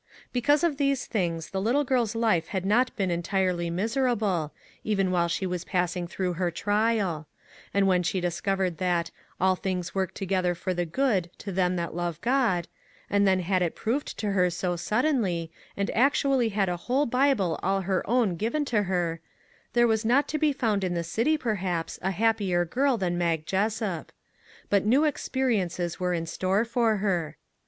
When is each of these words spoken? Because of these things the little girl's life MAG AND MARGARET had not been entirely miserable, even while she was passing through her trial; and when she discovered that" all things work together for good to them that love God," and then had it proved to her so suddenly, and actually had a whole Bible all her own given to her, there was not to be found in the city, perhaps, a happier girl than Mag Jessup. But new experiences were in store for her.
Because 0.33 0.63
of 0.63 0.77
these 0.77 1.05
things 1.05 1.51
the 1.51 1.61
little 1.61 1.83
girl's 1.83 2.15
life 2.15 2.45
MAG 2.47 2.55
AND 2.55 2.65
MARGARET 2.65 2.65
had 2.65 2.65
not 2.89 2.95
been 2.95 3.11
entirely 3.11 3.69
miserable, 3.69 4.51
even 4.83 5.11
while 5.11 5.27
she 5.27 5.45
was 5.45 5.63
passing 5.63 6.07
through 6.07 6.33
her 6.33 6.49
trial; 6.49 7.27
and 7.71 7.85
when 7.85 8.01
she 8.01 8.19
discovered 8.19 8.79
that" 8.79 9.11
all 9.39 9.55
things 9.55 9.93
work 9.93 10.15
together 10.15 10.55
for 10.55 10.73
good 10.73 11.29
to 11.37 11.51
them 11.51 11.75
that 11.75 11.93
love 11.95 12.19
God," 12.21 12.67
and 13.11 13.27
then 13.27 13.41
had 13.41 13.61
it 13.61 13.75
proved 13.75 14.17
to 14.17 14.31
her 14.31 14.49
so 14.49 14.75
suddenly, 14.75 15.51
and 15.77 15.91
actually 15.91 16.49
had 16.49 16.67
a 16.67 16.77
whole 16.77 17.05
Bible 17.05 17.59
all 17.61 17.81
her 17.81 18.01
own 18.09 18.37
given 18.37 18.65
to 18.65 18.81
her, 18.81 19.19
there 19.73 19.85
was 19.85 20.03
not 20.03 20.27
to 20.29 20.39
be 20.39 20.51
found 20.51 20.83
in 20.83 20.95
the 20.95 21.03
city, 21.03 21.37
perhaps, 21.37 21.99
a 22.01 22.09
happier 22.09 22.65
girl 22.65 22.97
than 22.97 23.19
Mag 23.19 23.45
Jessup. 23.45 24.11
But 24.67 24.83
new 24.83 25.03
experiences 25.05 25.99
were 25.99 26.15
in 26.15 26.25
store 26.25 26.65
for 26.65 26.97
her. 26.97 27.37